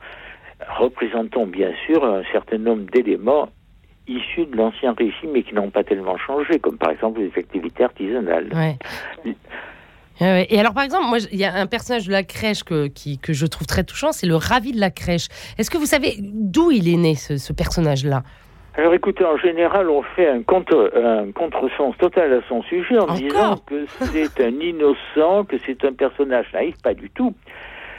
représentant 0.79 1.47
bien 1.47 1.73
sûr 1.87 2.05
un 2.05 2.23
certain 2.33 2.59
nombre 2.59 2.85
d'éléments 2.91 3.49
issus 4.09 4.47
de 4.47 4.57
l'ancien 4.57 4.93
régime 4.93 5.35
et 5.35 5.43
qui 5.43 5.55
n'ont 5.55 5.71
pas 5.71 5.85
tellement 5.85 6.17
changé, 6.17 6.59
comme 6.59 6.79
par 6.79 6.91
exemple 6.91 7.21
les 7.21 7.33
activités 7.37 7.85
artisanales. 7.85 8.49
Et 10.21 10.59
alors, 10.59 10.73
par 10.73 10.83
exemple, 10.83 11.07
moi, 11.07 11.19
il 11.31 11.39
y 11.39 11.45
a 11.45 11.55
un 11.55 11.67
personnage 11.67 12.07
de 12.07 12.13
la 12.13 12.23
crèche 12.23 12.65
que, 12.65 12.87
qui, 12.87 13.19
que 13.19 13.33
je 13.35 13.47
trouve 13.47 13.67
très 13.67 13.85
touchant, 13.85 14.13
c'est 14.13 14.27
le 14.27 14.37
ravi 14.37 14.73
de 14.73 14.81
la 14.81 14.91
crèche. 14.91 15.29
Est-ce 15.59 15.71
que 15.71 15.77
vous 15.77 15.87
savez 15.87 16.17
d'où 16.21 16.71
il 16.71 16.89
est 16.89 16.97
né, 16.97 17.15
ce, 17.15 17.53
personnage-là? 17.53 18.23
Alors 18.79 18.95
écoutez, 18.95 19.25
en 19.25 19.37
général, 19.39 19.89
on 19.89 20.03
fait 20.03 20.29
un, 20.29 20.43
contre, 20.43 20.93
un 20.95 21.33
contresens 21.33 21.97
total 21.99 22.33
à 22.33 22.41
son 22.49 22.63
sujet 22.63 22.99
en 22.99 23.15
disant 23.15 23.57
que 23.67 23.87
c'est 24.13 24.41
un 24.41 24.61
innocent, 24.61 25.45
que 25.45 25.57
c'est 25.65 25.85
un 25.85 25.93
personnage 25.93 26.47
naïf, 26.53 26.75
pas 26.83 26.95
du 26.95 27.09
tout. 27.11 27.35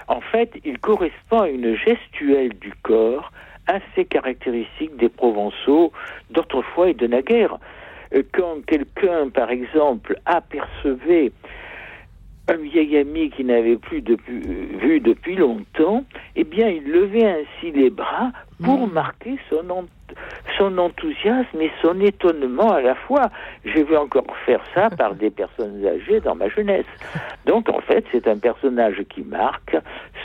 En 0.07 0.21
fait, 0.21 0.51
il 0.63 0.79
correspond 0.79 1.41
à 1.41 1.49
une 1.49 1.75
gestuelle 1.75 2.53
du 2.59 2.73
corps 2.83 3.31
assez 3.67 4.05
caractéristique 4.05 4.95
des 4.97 5.09
Provençaux 5.09 5.91
d'autrefois 6.31 6.89
et 6.89 6.93
de 6.93 7.07
naguère. 7.07 7.57
Euh, 8.13 8.23
quand 8.33 8.65
quelqu'un, 8.65 9.29
par 9.29 9.49
exemple, 9.49 10.17
apercevait 10.25 11.31
un 12.49 12.57
vieil 12.57 12.97
ami 12.97 13.29
qui 13.29 13.43
n'avait 13.43 13.77
plus 13.77 14.01
depuis, 14.01 14.41
euh, 14.47 14.77
vu 14.79 14.99
depuis 14.99 15.35
longtemps, 15.35 16.03
eh 16.35 16.43
bien, 16.43 16.69
il 16.69 16.89
levait 16.89 17.25
ainsi 17.25 17.71
les 17.71 17.89
bras 17.89 18.31
pour 18.63 18.87
mmh. 18.87 18.91
marquer 18.91 19.37
son, 19.49 19.87
son 20.57 20.77
enthousiasme 20.77 21.61
et 21.61 21.71
son 21.81 21.99
étonnement 21.99 22.71
à 22.71 22.81
la 22.81 22.95
fois. 22.95 23.29
J'ai 23.65 23.83
vu 23.83 23.97
encore 23.97 24.25
faire 24.45 24.61
ça 24.73 24.89
par 24.97 25.15
des 25.15 25.29
personnes 25.29 25.85
âgées 25.85 26.21
dans 26.21 26.35
ma 26.35 26.47
jeunesse. 26.49 26.85
Donc, 27.45 27.69
en 27.69 27.81
fait, 27.81 28.05
c'est 28.11 28.27
un 28.27 28.37
personnage 28.37 29.03
qui 29.09 29.23
marque 29.23 29.77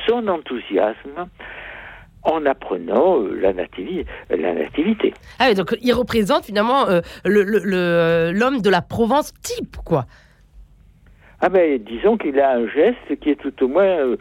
son 0.06 0.28
enthousiasme 0.28 1.28
en 2.24 2.46
apprenant 2.46 3.20
euh, 3.20 3.36
la, 3.40 3.52
la 3.52 4.54
nativité. 4.54 5.12
Ah 5.40 5.46
oui, 5.48 5.54
donc 5.54 5.76
il 5.80 5.92
représente 5.92 6.44
finalement 6.44 6.88
euh, 6.88 7.00
l'homme 7.24 8.60
de 8.60 8.70
la 8.70 8.80
Provence 8.80 9.32
type, 9.42 9.76
quoi. 9.84 10.04
Ah 11.42 11.48
ben, 11.48 11.78
disons 11.82 12.16
qu'il 12.16 12.38
a 12.38 12.52
un 12.52 12.68
geste 12.68 13.20
qui 13.20 13.30
est 13.30 13.40
tout 13.40 13.64
au 13.64 13.68
moins 13.68 13.84
euh, 13.84 14.16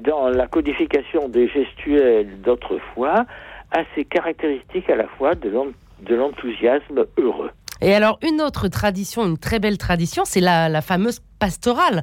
dans 0.00 0.28
la 0.28 0.48
codification 0.48 1.28
des 1.28 1.48
gestuels 1.48 2.40
d'autrefois, 2.42 3.24
assez 3.70 4.04
caractéristique 4.04 4.90
à 4.90 4.96
la 4.96 5.06
fois 5.06 5.34
de 5.36 6.14
l'enthousiasme 6.14 7.06
heureux. 7.18 7.50
Et 7.80 7.94
alors, 7.94 8.18
une 8.28 8.40
autre 8.40 8.68
tradition, 8.68 9.24
une 9.24 9.38
très 9.38 9.60
belle 9.60 9.78
tradition, 9.78 10.24
c'est 10.24 10.40
la, 10.40 10.68
la, 10.68 10.80
fameuse 10.80 11.20
pastorale. 11.38 12.02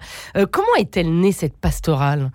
comment 0.51 0.75
est-elle 0.79 1.11
née, 1.13 1.31
cette 1.31 1.57
pastorale? 1.59 2.29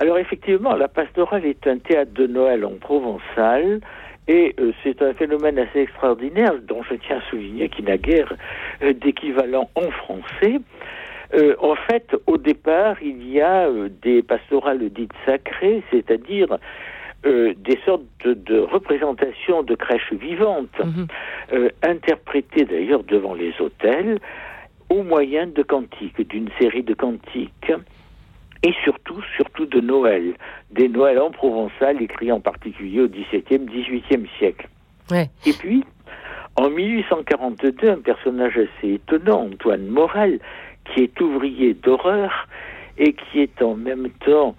Alors 0.00 0.18
effectivement, 0.18 0.74
la 0.74 0.88
pastorale 0.88 1.44
est 1.46 1.66
un 1.68 1.78
théâtre 1.78 2.12
de 2.14 2.26
Noël 2.26 2.64
en 2.64 2.74
provençal. 2.80 3.80
Et 4.26 4.54
euh, 4.58 4.72
c'est 4.82 5.02
un 5.02 5.12
phénomène 5.12 5.58
assez 5.58 5.80
extraordinaire 5.80 6.54
dont 6.66 6.82
je 6.82 6.94
tiens 6.94 7.18
à 7.18 7.30
souligner 7.30 7.68
qu'il 7.68 7.84
n'a 7.84 7.98
guère 7.98 8.32
euh, 8.82 8.94
d'équivalent 8.94 9.68
en 9.74 9.90
français. 9.90 10.60
Euh, 11.34 11.56
en 11.60 11.74
fait, 11.74 12.14
au 12.26 12.36
départ, 12.36 12.96
il 13.02 13.28
y 13.28 13.40
a 13.40 13.68
des 14.02 14.22
pastorales 14.22 14.88
dites 14.90 15.12
sacrées, 15.26 15.82
c'est-à-dire 15.90 16.58
des 17.24 17.78
sortes 17.86 18.02
de, 18.22 18.58
représentations 18.58 19.62
de 19.62 19.74
crèches 19.74 20.12
vivantes, 20.12 20.78
mhm. 20.78 21.70
interprétées 21.82 22.66
d'ailleurs 22.66 23.02
devant 23.02 23.32
les 23.32 23.54
hôtels, 23.60 24.20
au 24.90 25.02
moyen 25.02 25.46
de 25.46 25.62
cantiques, 25.62 26.20
d'une 26.28 26.50
série 26.60 26.82
de 26.82 26.92
cantiques 26.92 27.72
et 28.64 28.72
surtout, 28.82 29.20
surtout 29.36 29.66
de 29.66 29.80
Noël, 29.80 30.34
des 30.70 30.88
Noëls 30.88 31.20
en 31.20 31.30
provençal 31.30 32.00
écrits 32.02 32.32
en 32.32 32.40
particulier 32.40 33.02
au 33.02 33.08
XVIIe, 33.08 33.66
XVIIIe 33.66 34.26
siècle. 34.38 34.68
Et 35.12 35.52
puis, 35.52 35.84
en 36.56 36.70
1842, 36.70 37.90
un 37.90 38.00
personnage 38.00 38.56
assez 38.56 38.94
étonnant, 38.94 39.48
Antoine 39.52 39.86
Morel, 39.86 40.40
qui 40.84 41.02
est 41.02 41.20
ouvrier 41.20 41.74
d'horreur 41.74 42.48
et 42.98 43.12
qui 43.14 43.40
est 43.40 43.62
en 43.62 43.74
même 43.74 44.10
temps 44.24 44.54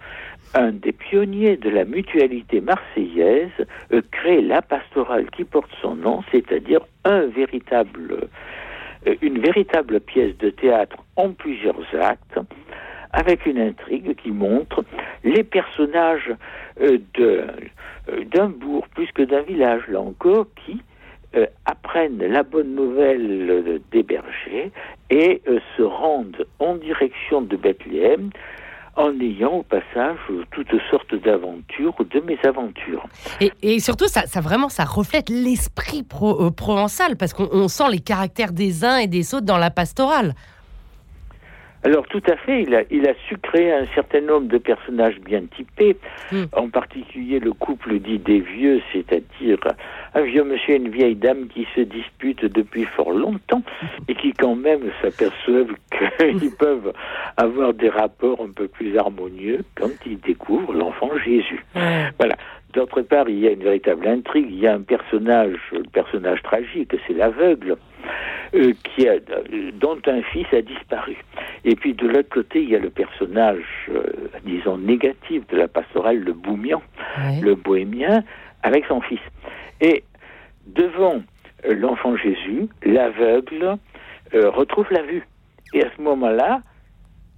un 0.54 0.72
des 0.72 0.94
pionniers 0.94 1.58
de 1.58 1.70
la 1.70 1.86
mutualité 1.86 2.62
marseillaise, 2.62 3.52
euh, 3.92 4.02
crée 4.12 4.42
la 4.42 4.62
pastorale 4.62 5.30
qui 5.32 5.44
porte 5.44 5.70
son 5.82 5.96
nom, 5.96 6.24
c'est-à-dire 6.32 6.80
euh, 7.08 7.30
une 9.22 9.40
véritable 9.40 10.00
pièce 10.00 10.38
de 10.38 10.50
théâtre 10.50 10.98
en 11.18 11.32
plusieurs 11.32 11.84
actes, 12.00 12.40
avec 13.12 13.46
une 13.46 13.60
intrigue 13.60 14.16
qui 14.16 14.32
montre 14.32 14.84
les 15.24 15.44
personnages 15.44 16.34
euh, 16.82 16.98
d'un 18.34 18.50
bourg 18.50 18.88
plus 18.90 19.12
que 19.14 19.24
d'un 19.24 19.42
village, 19.42 19.84
là 19.90 20.00
encore, 20.00 20.48
qui 20.66 20.82
euh, 21.36 21.46
apprennent 21.66 22.18
la 22.18 22.44
bonne 22.44 22.76
nouvelle 22.76 23.82
des 23.92 24.04
bergers 24.04 24.72
et 25.10 25.42
se 25.78 25.82
rendent 25.82 26.46
en 26.60 26.76
direction 26.76 27.42
de 27.42 27.56
Bethléem 27.56 28.30
en 28.96 29.20
ayant 29.20 29.52
au 29.52 29.64
passage 29.64 30.18
toutes 30.52 30.76
sortes 30.90 31.16
d'aventures 31.16 31.94
ou 32.00 32.04
de 32.04 32.20
mésaventures. 32.22 33.06
Et, 33.42 33.52
et 33.62 33.80
surtout, 33.80 34.08
ça, 34.08 34.24
vraiment, 34.40 34.70
ça 34.70 34.86
reflète 34.86 35.30
l'esprit 35.30 36.04
provençal, 36.04 37.18
parce 37.18 37.34
qu'on 37.34 37.68
sent 37.68 37.90
les 37.92 38.00
caractères 38.00 38.54
des 38.54 38.86
uns 38.86 38.98
et 38.98 39.08
des 39.08 39.36
autres 39.36 39.46
dans 39.46 39.58
la 39.58 39.72
pastorale. 39.72 40.34
Alors 41.86 42.08
tout 42.08 42.24
à 42.28 42.36
fait, 42.36 42.64
il 42.64 42.74
a, 42.74 42.82
il 42.90 43.08
a 43.08 43.14
su 43.28 43.38
créer 43.38 43.72
un 43.72 43.86
certain 43.94 44.22
nombre 44.22 44.48
de 44.48 44.58
personnages 44.58 45.20
bien 45.20 45.44
typés, 45.56 45.96
hmm. 46.32 46.46
en 46.54 46.68
particulier 46.68 47.40
le 47.40 47.54
couple 47.54 48.00
dit 48.00 48.18
des 48.18 48.40
vieux, 48.40 48.82
c'est-à-dire 48.92 49.60
un 50.16 50.22
vieux 50.22 50.44
monsieur 50.44 50.74
et 50.74 50.78
une 50.78 50.90
vieille 50.90 51.16
dame 51.16 51.48
qui 51.48 51.68
se 51.76 51.82
disputent 51.82 52.46
depuis 52.46 52.86
fort 52.86 53.12
longtemps 53.12 53.62
et 54.08 54.16
qui 54.16 54.34
quand 54.34 54.56
même 54.56 54.82
s'aperçoivent 55.00 55.76
qu'ils 56.18 56.56
peuvent 56.60 56.92
avoir 57.38 57.76
des 57.76 57.90
rapports 57.90 58.42
un 58.42 58.52
peu 58.52 58.68
plus 58.68 58.98
harmonieux 58.98 59.64
quand 59.76 59.92
ils 60.08 60.20
découvrent 60.20 60.74
l'enfant 60.74 61.12
Jésus. 61.24 61.64
Voilà. 62.18 62.36
D'autre 62.76 63.02
part, 63.04 63.30
il 63.30 63.40
y 63.40 63.48
a 63.48 63.52
une 63.52 63.64
véritable 63.64 64.06
intrigue, 64.06 64.48
il 64.50 64.60
y 64.60 64.68
a 64.68 64.74
un 64.74 64.82
personnage, 64.82 65.58
le 65.72 65.84
personnage 65.84 66.44
tragique, 66.44 66.94
c'est 67.08 67.14
l'aveugle, 67.14 67.78
euh, 68.54 68.74
qui 68.84 69.08
a, 69.08 69.14
euh, 69.14 69.72
dont 69.74 69.98
un 70.06 70.22
fils 70.22 70.46
a 70.52 70.62
disparu. 70.62 71.16
Et 71.64 71.76
puis 71.76 71.94
de 71.94 72.06
l'autre 72.06 72.28
côté, 72.30 72.62
il 72.62 72.70
y 72.70 72.76
a 72.76 72.80
le 72.80 72.90
personnage, 72.90 73.64
euh, 73.90 74.04
disons, 74.44 74.78
négatif 74.78 75.48
de 75.48 75.58
la 75.58 75.70
pastorale, 75.70 76.20
le 76.20 76.34
boumian, 76.34 76.82
le 77.42 77.56
bohémien, 77.56 78.24
avec 78.62 78.84
son 78.88 79.00
fils. 79.00 79.22
Et 79.80 80.04
devant 80.68 81.22
l'enfant 81.66 82.18
Jésus, 82.18 82.68
l'aveugle 82.84 83.78
retrouve 84.34 84.88
la 84.92 85.02
vue. 85.04 85.26
Et 85.74 85.82
à 85.82 85.88
ce 85.96 86.02
moment-là, 86.02 86.62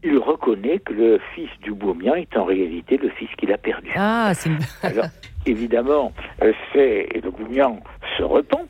il 0.04 0.18
reconnaît 0.18 0.80
que 0.80 0.94
le 0.94 1.20
fils 1.36 1.50
du 1.62 1.74
bohémien 1.74 2.16
est 2.16 2.36
en 2.38 2.46
réalité 2.46 2.98
le 2.98 3.10
fils 3.10 3.30
qu'il 3.38 3.52
a 3.52 3.58
perdu. 3.58 3.90
Ah, 3.96 4.32
c'est... 4.34 4.50
Alors, 4.84 5.06
évidemment, 5.48 6.12
c'est, 6.74 7.08
le 7.24 7.32
bohémien 7.32 7.78
se 8.18 8.24
repent, 8.24 8.68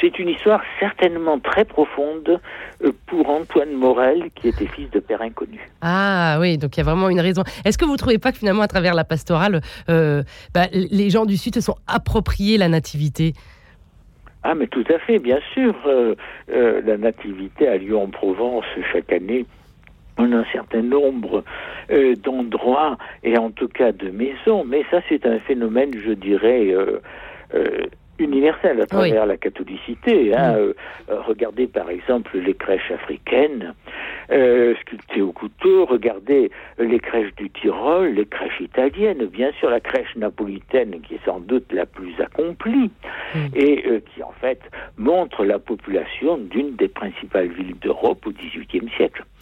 c'est 0.00 0.18
une 0.18 0.28
histoire 0.28 0.62
certainement 0.78 1.38
très 1.38 1.64
profonde 1.64 2.40
euh, 2.82 2.92
pour 3.06 3.28
Antoine 3.28 3.72
Morel, 3.72 4.30
qui 4.34 4.48
était 4.48 4.66
fils 4.66 4.90
de 4.90 5.00
père 5.00 5.22
inconnu. 5.22 5.60
Ah 5.82 6.38
oui, 6.40 6.58
donc 6.58 6.76
il 6.76 6.80
y 6.80 6.82
a 6.82 6.84
vraiment 6.84 7.08
une 7.08 7.20
raison. 7.20 7.42
Est-ce 7.64 7.78
que 7.78 7.84
vous 7.84 7.92
ne 7.92 7.96
trouvez 7.98 8.18
pas 8.18 8.32
que 8.32 8.38
finalement, 8.38 8.62
à 8.62 8.68
travers 8.68 8.94
la 8.94 9.04
pastorale, 9.04 9.60
euh, 9.88 10.22
bah, 10.54 10.66
les 10.72 11.10
gens 11.10 11.26
du 11.26 11.36
Sud 11.36 11.54
se 11.54 11.60
sont 11.60 11.76
appropriés 11.86 12.56
la 12.58 12.68
nativité? 12.68 13.34
Ah, 14.42 14.54
mais 14.54 14.66
tout 14.66 14.84
à 14.94 14.98
fait, 14.98 15.18
bien 15.18 15.38
sûr. 15.54 15.74
Euh, 15.86 16.14
la 16.48 16.96
nativité 16.98 17.66
a 17.66 17.78
lieu 17.78 17.96
en 17.96 18.08
Provence 18.08 18.64
chaque 18.92 19.12
année 19.12 19.46
un 20.18 20.44
certain 20.52 20.82
nombre 20.82 21.44
d'endroits 22.22 22.96
et 23.22 23.36
en 23.36 23.50
tout 23.50 23.68
cas 23.68 23.92
de 23.92 24.10
maisons, 24.10 24.64
mais 24.64 24.84
ça 24.90 25.00
c'est 25.08 25.26
un 25.26 25.38
phénomène, 25.40 25.90
je 25.94 26.12
dirais, 26.12 26.74
universelle 28.18 28.80
à 28.80 28.86
travers 28.86 29.26
la 29.26 29.36
catholicité. 29.36 30.34
Hein. 30.34 30.54
Euh, 30.56 30.72
euh, 31.10 31.20
regardez 31.22 31.66
par 31.66 31.90
exemple 31.90 32.38
les 32.38 32.54
crèches 32.54 32.90
africaines 32.90 33.74
euh, 34.30 34.74
sculptées 34.80 35.22
au 35.22 35.32
couteau, 35.32 35.84
regardez 35.86 36.50
les 36.78 36.98
crèches 37.00 37.34
du 37.36 37.50
Tyrol, 37.50 38.10
les 38.14 38.26
crèches 38.26 38.60
italiennes, 38.60 39.26
bien 39.26 39.50
sûr 39.58 39.70
la 39.70 39.80
crèche 39.80 40.14
napolitaine 40.16 41.00
qui 41.00 41.14
est 41.14 41.24
sans 41.24 41.40
doute 41.40 41.72
la 41.72 41.86
plus 41.86 42.14
accomplie 42.20 42.90
mm. 43.34 43.38
et 43.54 44.02
qui 44.14 44.22
en 44.22 44.32
fait 44.40 44.60
montre 44.96 45.44
la 45.44 45.58
population 45.58 46.38
d'une 46.38 46.76
des 46.76 46.88
principales 46.88 47.48
villes 47.48 47.76
d'Europe 47.80 48.26
au 48.26 48.30
XVIIIe. 48.30 48.83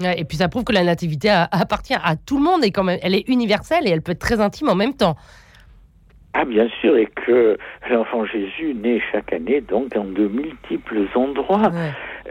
Et 0.05 0.25
puis 0.25 0.37
ça 0.37 0.49
prouve 0.49 0.65
que 0.65 0.73
la 0.73 0.85
nativité 0.85 1.31
appartient 1.51 1.95
à 1.95 2.17
tout 2.17 2.39
le 2.39 2.45
monde 2.45 2.65
et 2.65 2.71
quand 2.71 2.85
même 2.85 2.99
elle 3.03 3.15
est 3.15 3.29
universelle 3.29 3.87
et 3.87 3.91
elle 3.91 4.03
peut 4.03 4.13
être 4.13 4.19
très 4.19 4.41
intime 4.41 4.69
en 4.69 4.75
même 4.75 4.95
temps. 4.95 5.17
Ah 6.35 6.47
bien 6.47 6.67
sûr, 6.81 6.97
et 6.97 7.07
que 7.27 7.59
l'enfant 7.91 8.25
Jésus 8.25 8.75
naît 8.75 9.03
chaque 9.13 9.35
année 9.35 9.61
donc 9.61 9.95
en 9.95 10.05
de 10.05 10.27
multiples 10.29 11.07
endroits. 11.15 11.71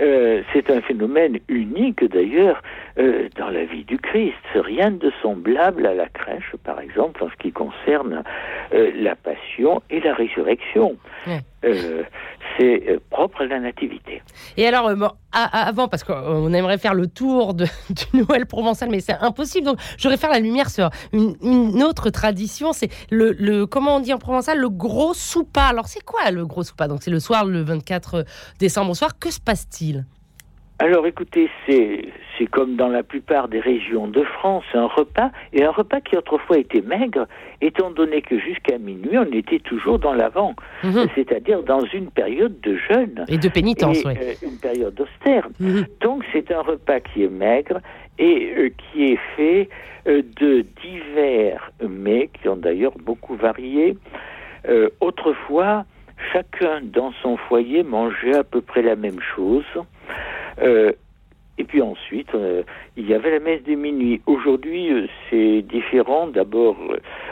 Euh, 0.02 0.42
c'est 0.54 0.72
un 0.72 0.82
phénomène 0.82 1.38
unique 1.50 2.04
d'ailleurs 2.06 2.64
euh, 2.98 3.30
dans 3.38 3.50
la 3.50 3.66
vie 3.66 3.84
du 3.84 3.98
Christ. 3.98 4.36
Rien 4.56 4.92
de 4.92 5.12
semblable 5.22 5.86
à 5.86 5.94
la 5.94 6.08
crèche, 6.08 6.56
par 6.64 6.80
exemple, 6.80 7.24
en 7.24 7.30
ce 7.30 7.36
qui 7.36 7.52
concerne 7.52 8.24
euh, 8.74 8.92
la 8.96 9.16
passion 9.16 9.82
et 9.90 10.00
la 10.02 10.14
résurrection. 10.14 10.98
c'est 11.64 12.90
euh, 12.90 13.00
propre 13.10 13.42
à 13.42 13.46
la 13.46 13.60
nativité. 13.60 14.22
Et 14.58 14.68
alors, 14.68 14.88
euh, 14.88 15.08
avant, 15.32 15.88
parce 15.88 16.04
qu'on 16.04 16.54
aimerait 16.54 16.78
faire 16.78 16.94
le 16.94 17.08
tour 17.08 17.54
de, 17.54 17.66
du 17.90 18.24
Noël 18.24 18.46
provençal, 18.46 18.90
mais 18.90 19.00
c'est 19.00 19.18
impossible. 19.22 19.66
Donc, 19.68 19.78
j'aurais 19.98 20.18
faire 20.18 20.32
la 20.32 20.40
lumière 20.40 20.70
sur 20.70 20.90
une, 21.14 21.84
autre 21.84 22.10
tradition. 22.10 22.74
C'est 22.74 22.90
le, 23.10 23.32
le, 23.34 23.66
comment 23.66 23.98
on 23.98 24.00
dit 24.00 24.14
en 24.14 24.18
provençal, 24.18 24.60
le 24.60 24.70
gros 24.70 25.14
soupa. 25.14 25.64
Alors, 25.64 25.88
c'est 25.88 26.04
quoi 26.04 26.32
le 26.32 26.46
gros 26.46 26.64
soupa? 26.64 26.88
Donc, 26.88 27.04
c'est 27.04 27.12
le 27.12 27.20
soir, 27.20 27.46
le 27.46 27.62
24 27.62 28.26
décembre 28.60 28.92
au 28.92 28.96
soir. 28.96 29.18
Que 29.20 29.32
se 29.32 29.40
passe-t-il? 29.40 30.06
Alors 30.82 31.06
écoutez, 31.06 31.48
c'est 31.68 32.06
c'est 32.38 32.48
comme 32.48 32.76
dans 32.76 32.88
la 32.88 33.04
plupart 33.04 33.48
des 33.48 33.60
régions 33.60 34.08
de 34.08 34.24
France, 34.24 34.64
un 34.74 34.88
repas, 34.88 35.30
et 35.54 35.64
un 35.64 35.70
repas 35.70 36.02
qui 36.02 36.18
autrefois 36.18 36.58
était 36.58 36.82
maigre, 36.82 37.28
étant 37.62 37.92
donné 37.92 38.24
que 38.24 38.40
jusqu'à 38.40 38.80
minuit, 38.80 39.16
on 39.16 39.32
était 39.32 39.60
toujours 39.60 40.00
dans 40.00 40.14
l'avant, 40.14 40.56
mhm. 40.84 41.06
c'est-à-dire 41.14 41.62
dans 41.62 41.86
une 41.94 42.10
période 42.10 42.60
de 42.62 42.78
jeûne. 42.78 43.26
Et 43.28 43.38
de 43.38 43.48
pénitence, 43.48 44.04
oui. 44.06 44.14
Euh, 44.20 44.34
une 44.42 44.58
période 44.58 45.00
austère. 45.00 45.48
Mhm. 45.60 45.86
Donc 46.00 46.24
c'est 46.34 46.52
un 46.52 46.62
repas 46.62 47.00
qui 47.00 47.26
est 47.26 47.32
maigre 47.32 47.80
et 48.18 48.52
euh, 48.58 48.70
qui 48.70 49.12
est 49.12 49.20
fait 49.36 49.70
euh, 50.08 50.24
de 50.40 50.66
divers 50.82 51.72
mets, 51.88 52.32
qui 52.42 52.50
ont 52.50 52.58
d'ailleurs 52.58 52.94
beaucoup 52.98 53.36
varié. 53.36 53.96
autrefois, 55.00 55.86
chacun 56.34 56.82
dans 56.82 57.12
son 57.22 57.38
foyer 57.38 57.84
mangeait 57.84 58.36
à 58.36 58.44
peu 58.44 58.62
près 58.62 58.82
la 58.82 58.96
même 58.96 59.20
chose. 59.36 59.66
Euh, 60.62 60.92
et 61.58 61.64
puis 61.64 61.82
ensuite, 61.82 62.34
euh, 62.34 62.64
il 62.98 63.08
y 63.08 63.14
avait 63.14 63.32
la 63.32 63.40
messe 63.40 63.64
de 63.64 63.76
minuit. 63.76 64.22
Aujourd'hui, 64.26 64.92
euh, 64.92 65.08
c'est 65.30 65.62
différent. 65.62 66.28
D'abord, 66.28 66.76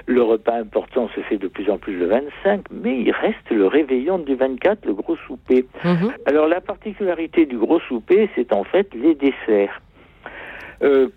le 0.06 0.22
repas 0.22 0.56
important 0.56 1.10
se 1.16 1.22
fait 1.22 1.38
de 1.38 1.48
plus 1.48 1.70
en 1.70 1.78
plus 1.78 1.98
le 1.98 2.06
25, 2.06 2.66
mais 2.72 3.00
il 3.02 3.12
reste 3.12 3.50
le 3.50 3.66
réveillon 3.66 4.20
du 4.20 4.36
24, 4.36 4.86
le 4.86 4.94
gros 4.94 5.16
souper. 5.28 5.66
Mhm. 5.84 6.12
Alors 6.26 6.48
la 6.48 6.62
particularité 6.62 7.46
du 7.46 7.58
gros 7.58 7.80
souper, 7.80 8.30
c'est 8.36 8.54
en 8.54 8.64
fait 8.64 8.94
les 8.94 9.16
desserts. 9.16 9.82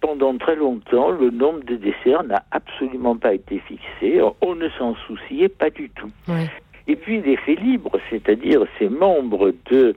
pendant 0.00 0.36
très 0.38 0.56
longtemps, 0.56 1.10
le 1.12 1.30
nombre 1.30 1.62
de 1.64 1.76
desserts 1.76 2.24
n'a 2.24 2.42
absolument 2.50 3.16
pas 3.16 3.34
été 3.34 3.60
fixé. 3.60 4.20
On 4.40 4.56
ne 4.56 4.68
s'en 4.70 4.96
souciait 5.06 5.48
pas 5.48 5.70
du 5.70 5.88
tout. 5.90 6.10
Et 6.88 6.96
puis 6.96 7.20
les 7.20 7.36
faits 7.36 7.60
libres, 7.60 7.98
c'est-à-dire 8.10 8.64
ces 8.78 8.88
membres 8.88 9.52
de 9.70 9.94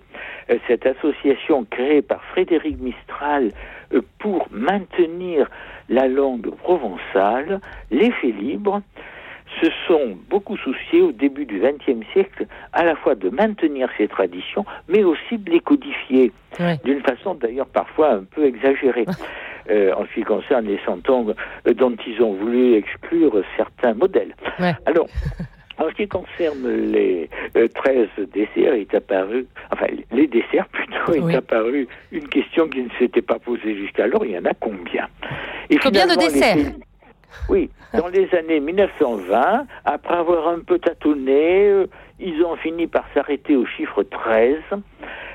euh, 0.50 0.58
cette 0.68 0.86
association 0.86 1.66
créée 1.70 2.02
par 2.02 2.24
Frédéric 2.26 2.80
Mistral 2.80 3.52
euh, 3.94 4.02
pour 4.20 4.48
maintenir 4.52 5.50
la 5.90 6.08
langue 6.08 6.50
provençale, 6.56 7.60
les 7.92 8.12
faits 8.12 8.36
libres, 8.40 8.82
se 9.62 9.70
sont 9.88 10.18
beaucoup 10.30 10.58
souciés 10.58 11.02
au 11.02 11.12
début 11.12 11.46
du 11.46 11.60
XXe 11.60 12.06
siècle 12.12 12.46
à 12.74 12.84
la 12.84 12.96
fois 12.96 13.16
de 13.16 13.30
maintenir 13.30 13.90
ces 13.98 14.08
traditions, 14.08 14.66
mais 14.90 15.04
aussi 15.04 15.38
de 15.38 15.50
les 15.50 15.60
codifier, 15.60 16.32
d'une 16.84 17.02
façon 17.02 17.36
d'ailleurs 17.36 17.68
parfois 17.68 18.12
un 18.14 18.24
peu 18.24 18.46
exagérée. 18.46 19.06
Euh, 19.68 19.96
en 19.96 20.06
ce 20.06 20.14
qui 20.14 20.22
concerne 20.22 20.68
les 20.68 20.80
centons 20.86 21.34
dont 21.66 21.96
ils 22.06 22.22
ont 22.22 22.34
voulu 22.34 22.76
exclure 22.76 23.42
certains 23.58 23.96
modèles. 23.96 24.36
Alors, 24.86 25.08
en 25.78 25.90
ce 25.90 25.96
qui 25.96 26.08
concerne 26.08 26.68
les 26.68 27.30
13 27.54 28.08
euh, 28.20 28.26
desserts, 28.34 28.76
il 28.76 28.82
est 28.82 28.94
apparu, 28.94 29.46
enfin 29.72 29.88
les 30.12 30.28
desserts 30.28 30.68
plutôt, 30.70 31.30
est 31.30 31.36
apparu 31.36 31.88
une 32.12 32.28
question 32.28 32.68
qui 32.68 32.84
ne 32.84 32.90
s'était 32.98 33.22
pas 33.22 33.40
posée 33.40 33.76
jusqu'alors, 33.76 34.26
il 34.26 34.32
y 34.32 34.38
en 34.38 34.46
a 34.46 34.54
combien? 34.54 35.08
Et 35.70 35.78
Combien 35.78 36.08
de 36.08 36.16
desserts? 36.16 36.74
Oui, 37.50 37.70
dans 37.94 38.08
les 38.08 38.34
années 38.34 38.60
1920, 38.60 39.68
après 39.84 40.14
avoir 40.16 40.48
un 40.48 40.60
peu 40.60 40.80
tâtonné, 40.80 41.68
euh, 41.68 41.88
ils 42.20 42.42
ont 42.44 42.56
fini 42.56 42.88
par 42.88 43.06
s'arrêter 43.14 43.56
au 43.56 43.66
chiffre 43.66 44.04
13 44.04 44.56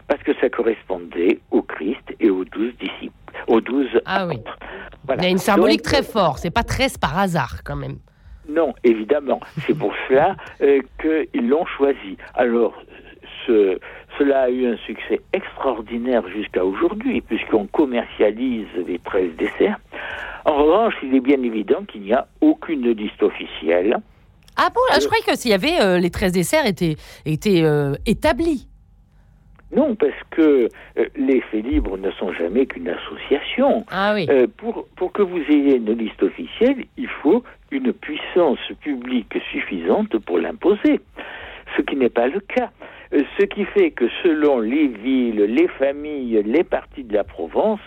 parce 0.09 0.23
que 0.23 0.33
ça 0.41 0.49
correspondait 0.49 1.39
au 1.51 1.63
Christ 1.63 2.03
et 2.19 2.31
aux 2.31 2.45
douze 2.45 2.73
disciples, 2.81 3.15
aux 3.47 3.61
douze 3.61 4.01
ah, 4.07 4.27
Oui. 4.27 4.41
Il 5.17 5.23
y 5.23 5.27
a 5.27 5.29
une 5.29 5.39
symbolique 5.39 5.83
très 5.83 6.03
forte, 6.03 6.39
c'est 6.39 6.51
pas 6.51 6.63
13 6.63 6.99
par 6.99 7.19
hasard 7.19 7.63
quand 7.65 7.77
même. 7.77 7.99
Non, 8.49 8.75
évidemment. 8.85 9.41
C'est 9.67 9.77
pour 9.77 9.93
cela 10.09 10.37
euh, 10.61 10.81
qu'ils 11.01 11.49
l'ont 11.49 11.67
choisi. 11.67 12.17
Alors, 12.35 12.75
cela 14.19 14.43
a 14.43 14.51
eu 14.51 14.67
un 14.67 14.77
succès 14.79 15.21
extraordinaire 15.33 16.23
jusqu'à 16.29 16.65
aujourd'hui, 16.65 17.21
puisqu'on 17.21 17.67
commercialise 17.67 18.67
les 18.87 18.99
13 18.99 19.37
desserts. 19.37 19.79
En 20.45 20.55
revanche, 20.55 20.95
il 21.03 21.15
est 21.15 21.21
bien 21.21 21.43
évident 21.43 21.85
qu'il 21.85 22.03
n'y 22.03 22.13
a 22.13 22.27
aucune 22.41 22.91
liste 22.93 23.23
officielle. 23.23 23.97
Ah 24.57 24.69
bon? 24.75 24.81
Je 25.01 25.07
croyais 25.07 25.23
que 25.25 25.37
s'il 25.37 25.51
y 25.51 25.55
avait 25.55 25.81
euh, 25.81 25.99
les 25.99 26.11
13 26.11 26.33
desserts 26.33 26.67
étaient, 26.67 26.97
étaient 27.25 27.63
euh, 27.63 27.95
établis. 28.07 28.69
Non, 29.75 29.95
parce 29.95 30.13
que 30.31 30.69
euh, 30.99 31.07
les 31.17 31.41
faits 31.43 31.65
libres 31.65 31.97
ne 31.97 32.11
sont 32.13 32.33
jamais 32.33 32.67
qu'une 32.67 32.89
association. 32.89 33.85
Ah 33.91 34.13
oui. 34.15 34.27
Euh, 34.29 34.47
pour, 34.57 34.87
pour 34.97 35.13
que 35.13 35.23
vous 35.23 35.41
ayez 35.49 35.77
une 35.77 35.93
liste 35.93 36.23
officielle, 36.23 36.85
il 36.97 37.09
faut 37.09 37.45
une 37.71 37.93
puissance 37.93 38.59
publique 38.81 39.39
suffisante 39.53 40.19
pour 40.19 40.39
l'imposer, 40.39 41.01
ce 41.77 41.83
qui 41.83 41.97
n'est 41.97 42.09
pas 42.09 42.27
le 42.27 42.41
cas. 42.41 42.71
Euh, 43.13 43.23
ce 43.39 43.45
qui 43.45 43.65
fait 43.65 43.93
que 43.93 44.07
selon 44.23 44.59
les 44.59 44.89
villes, 44.89 45.43
les 45.45 45.69
familles, 45.69 46.43
les 46.45 46.65
parties 46.65 47.05
de 47.05 47.15
la 47.15 47.25
Provence, 47.25 47.81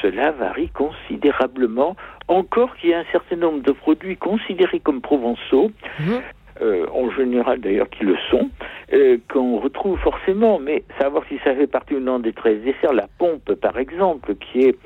cela 0.00 0.30
varie 0.32 0.70
considérablement. 0.70 1.96
Encore 2.28 2.74
qu'il 2.76 2.90
y 2.90 2.94
a 2.94 3.00
un 3.00 3.04
certain 3.12 3.36
nombre 3.36 3.62
de 3.62 3.72
produits 3.72 4.16
considérés 4.16 4.80
comme 4.80 5.00
provençaux, 5.00 5.70
mmh. 6.00 6.12
Euh, 6.60 6.86
en 6.92 7.10
général 7.10 7.60
d'ailleurs 7.60 7.88
qui 7.88 8.04
le 8.04 8.14
sont, 8.30 8.50
euh, 8.92 9.16
qu'on 9.32 9.58
retrouve 9.58 9.98
forcément, 9.98 10.58
mais 10.58 10.84
savoir 11.00 11.24
si 11.26 11.38
ça 11.42 11.54
fait 11.54 11.66
partie 11.66 11.94
ou 11.94 12.00
non 12.00 12.18
des 12.18 12.34
13 12.34 12.62
desserts, 12.62 12.92
la 12.92 13.08
pompe 13.16 13.54
par 13.54 13.78
exemple, 13.78 14.34
qui 14.34 14.64
est 14.64 14.78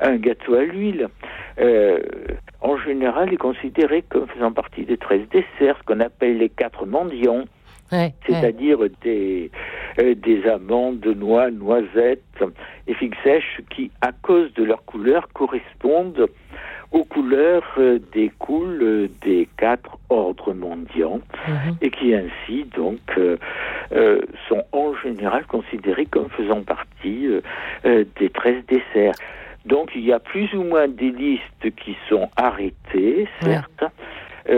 un 0.00 0.16
gâteau 0.16 0.54
à 0.56 0.62
l'huile, 0.62 1.08
euh, 1.58 2.00
en 2.60 2.76
général 2.76 3.32
est 3.32 3.38
considéré 3.38 4.02
comme 4.02 4.26
faisant 4.28 4.52
partie 4.52 4.84
des 4.84 4.98
13 4.98 5.22
desserts, 5.30 5.78
ce 5.78 5.84
qu'on 5.86 6.00
appelle 6.00 6.36
les 6.36 6.50
quatre 6.50 6.84
mendiants. 6.84 7.44
c'est-à-dire 8.26 8.78
des, 9.02 9.50
des 9.96 10.46
amandes, 10.48 11.06
noix, 11.06 11.50
noisettes 11.50 12.44
et 12.88 12.94
figues 12.94 13.14
sèches 13.24 13.62
qui, 13.70 13.90
à 14.02 14.10
cause 14.12 14.52
de 14.54 14.64
leur 14.64 14.84
couleur, 14.84 15.28
correspondent 15.32 16.28
aux 16.92 17.04
couleurs 17.04 17.64
euh, 17.78 17.98
découlent 18.12 18.82
euh, 18.82 19.08
des 19.22 19.48
quatre 19.56 19.98
ordres 20.08 20.52
mondiaux 20.52 21.20
mhm. 21.48 21.76
et 21.80 21.90
qui 21.90 22.14
ainsi 22.14 22.64
donc 22.76 23.00
euh, 23.18 23.36
sont 24.48 24.62
en 24.72 24.94
général 25.02 25.46
considérés 25.46 26.06
comme 26.06 26.28
faisant 26.30 26.62
partie 26.62 27.28
des 27.84 28.30
13 28.30 28.64
desserts. 28.66 29.14
Donc 29.64 29.90
il 29.94 30.04
y 30.04 30.12
a 30.12 30.18
plus 30.18 30.52
ou 30.54 30.62
moins 30.62 30.88
des 30.88 31.10
listes 31.10 31.74
qui 31.76 31.96
sont 32.08 32.28
arrêtées, 32.36 33.28
certes, 33.42 33.84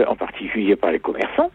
en 0.07 0.15
particulier 0.15 0.75
par 0.75 0.91
les 0.91 0.99
commerçants, 0.99 1.51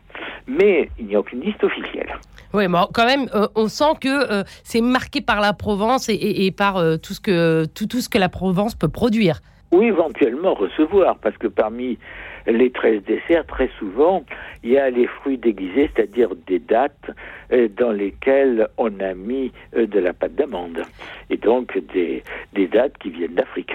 mais 0.46 0.88
il 0.98 1.06
n'y 1.06 1.16
a 1.16 1.20
aucune 1.20 1.40
liste 1.40 1.62
officielle. 1.64 2.16
Oui, 2.52 2.68
mais 2.68 2.78
quand 2.92 3.06
même, 3.06 3.28
on 3.54 3.68
sent 3.68 3.94
que 4.00 4.44
c'est 4.62 4.80
marqué 4.80 5.20
par 5.20 5.40
la 5.40 5.52
Provence 5.52 6.08
et, 6.08 6.52
par 6.56 6.74
tout, 7.02 7.14
ce 7.14 7.20
que, 7.20 7.64
tout, 7.66 7.86
tout 7.86 8.00
ce 8.00 8.08
que 8.08 8.18
la 8.18 8.28
Provence 8.28 8.74
peut 8.74 8.88
produire 8.88 9.40
ou 9.74 9.82
éventuellement 9.82 10.54
recevoir, 10.54 11.16
parce 11.18 11.36
que 11.36 11.48
parmi 11.48 11.98
les 12.46 12.70
13 12.70 13.02
desserts, 13.04 13.46
très 13.46 13.70
souvent, 13.78 14.22
il 14.62 14.70
y 14.72 14.78
a 14.78 14.90
les 14.90 15.06
fruits 15.06 15.38
déguisés, 15.38 15.90
c'est-à-dire 15.94 16.28
des 16.46 16.58
dates 16.58 17.10
euh, 17.52 17.68
dans 17.76 17.90
lesquelles 17.90 18.68
on 18.76 19.00
a 19.00 19.14
mis 19.14 19.50
euh, 19.76 19.86
de 19.86 19.98
la 19.98 20.12
pâte 20.12 20.34
d'amande. 20.34 20.82
Et 21.30 21.36
donc 21.38 21.76
des, 21.92 22.22
des 22.52 22.66
dates 22.66 22.96
qui 22.98 23.10
viennent 23.10 23.34
d'Afrique. 23.34 23.72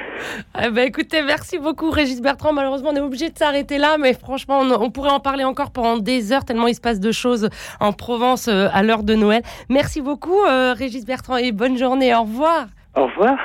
Eh 0.64 0.70
ben, 0.70 0.88
écoutez, 0.88 1.22
merci 1.24 1.58
beaucoup 1.58 1.90
Régis 1.90 2.22
Bertrand. 2.22 2.54
Malheureusement, 2.54 2.92
on 2.92 2.96
est 2.96 3.02
obligé 3.02 3.30
de 3.30 3.38
s'arrêter 3.38 3.78
là, 3.78 3.98
mais 3.98 4.14
franchement, 4.14 4.60
on, 4.62 4.92
pourrait 4.92 5.10
en 5.10 5.20
parler 5.20 5.44
encore 5.44 5.72
pendant 5.72 5.98
des 5.98 6.32
heures, 6.32 6.46
tellement 6.46 6.68
il 6.68 6.76
se 6.76 6.82
passe 6.82 7.00
de 7.00 7.12
choses 7.12 7.50
en 7.80 7.92
Provence 7.92 8.48
euh, 8.48 8.68
à 8.72 8.84
l'heure 8.84 9.04
de 9.04 9.16
Noël. 9.16 9.42
Merci 9.70 10.02
beaucoup 10.02 10.40
Régis 10.76 11.06
Bertrand 11.06 11.38
et 11.38 11.52
bonne 11.52 11.78
journée. 11.78 12.14
Au 12.14 12.22
revoir. 12.22 12.68
Au 12.96 13.06
revoir. 13.06 13.38